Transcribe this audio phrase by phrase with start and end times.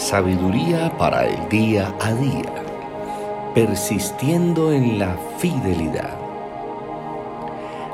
[0.00, 2.50] Sabiduría para el día a día.
[3.54, 6.16] Persistiendo en la fidelidad.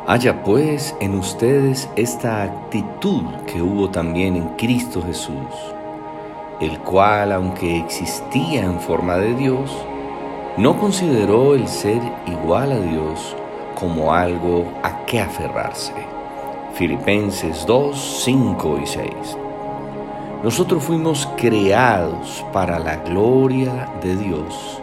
[0.06, 5.52] Haya pues en ustedes esta actitud que hubo también en Cristo Jesús,
[6.60, 9.76] el cual, aunque existía en forma de Dios,
[10.56, 13.34] no consideró el ser igual a Dios
[13.74, 15.92] como algo a qué aferrarse.
[16.74, 19.38] Filipenses 2, 5 y 6.
[20.42, 24.80] Nosotros fuimos creados para la gloria de Dios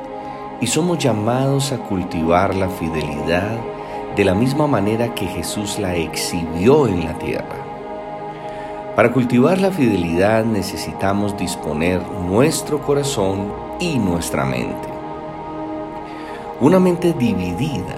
[0.60, 3.58] y somos llamados a cultivar la fidelidad
[4.16, 7.64] de la misma manera que Jesús la exhibió en la tierra.
[8.96, 14.88] Para cultivar la fidelidad necesitamos disponer nuestro corazón y nuestra mente.
[16.62, 17.96] Una mente dividida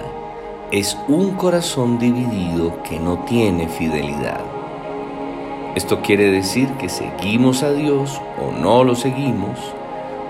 [0.70, 4.55] es un corazón dividido que no tiene fidelidad.
[5.76, 9.58] Esto quiere decir que seguimos a Dios o no lo seguimos,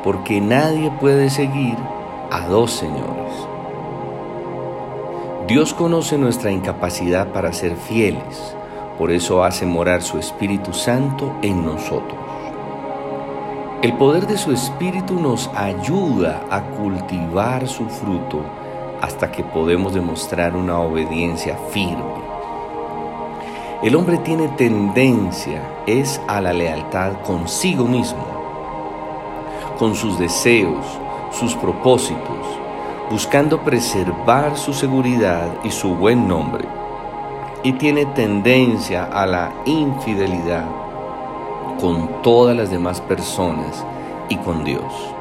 [0.02, 1.77] porque nadie puede seguir
[2.32, 3.32] a dos señores.
[5.46, 8.56] Dios conoce nuestra incapacidad para ser fieles,
[8.98, 12.18] por eso hace morar su Espíritu Santo en nosotros.
[13.82, 18.40] El poder de su Espíritu nos ayuda a cultivar su fruto
[19.01, 22.26] hasta que podemos demostrar una obediencia firme.
[23.82, 28.24] El hombre tiene tendencia es a la lealtad consigo mismo,
[29.79, 30.87] con sus deseos,
[31.30, 32.46] sus propósitos,
[33.10, 36.65] buscando preservar su seguridad y su buen nombre,
[37.65, 40.65] y tiene tendencia a la infidelidad
[41.79, 43.85] con todas las demás personas
[44.30, 45.13] y con Dios.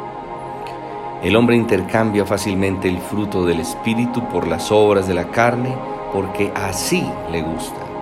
[1.22, 5.76] El hombre intercambia fácilmente el fruto del Espíritu por las obras de la carne
[6.14, 7.95] porque así le gusta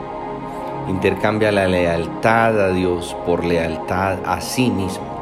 [0.88, 5.14] intercambia la lealtad a Dios por lealtad a sí mismo.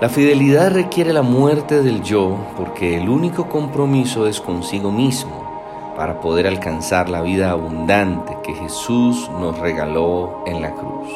[0.00, 5.48] La fidelidad requiere la muerte del yo porque el único compromiso es consigo mismo
[5.96, 11.08] para poder alcanzar la vida abundante que Jesús nos regaló en la cruz.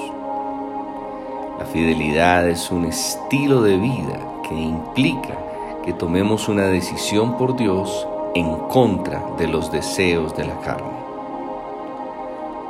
[1.60, 4.18] La fidelidad es un estilo de vida
[4.48, 5.38] que implica
[5.84, 11.11] que tomemos una decisión por Dios en contra de los deseos de la carne.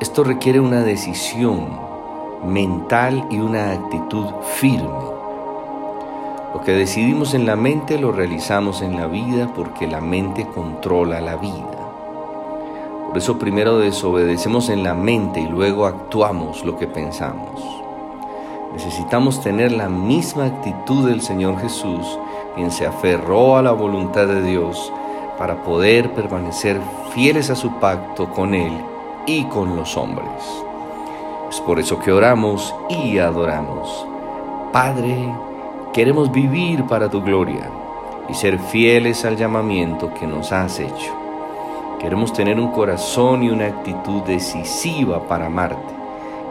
[0.02, 1.78] Esto requiere una decisión
[2.44, 4.26] mental y una actitud
[4.56, 4.88] firme.
[6.52, 11.20] Lo que decidimos en la mente lo realizamos en la vida porque la mente controla
[11.20, 11.78] la vida.
[13.06, 17.62] Por eso primero desobedecemos en la mente y luego actuamos lo que pensamos.
[18.72, 22.18] Necesitamos tener la misma actitud del Señor Jesús,
[22.56, 24.92] quien se aferró a la voluntad de Dios
[25.38, 26.80] para poder permanecer
[27.14, 28.91] fieles a su pacto con Él
[29.26, 30.28] y con los hombres.
[31.48, 34.06] Es por eso que oramos y adoramos.
[34.72, 35.34] Padre,
[35.92, 37.70] queremos vivir para tu gloria
[38.28, 41.12] y ser fieles al llamamiento que nos has hecho.
[42.00, 45.94] Queremos tener un corazón y una actitud decisiva para amarte.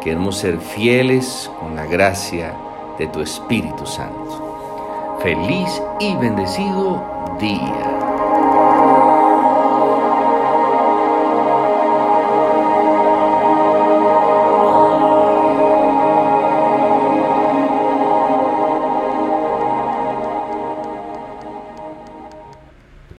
[0.02, 2.54] Queremos ser fieles con la gracia
[2.98, 5.18] de tu Espíritu Santo.
[5.22, 7.04] Feliz y bendecido
[7.40, 8.11] día.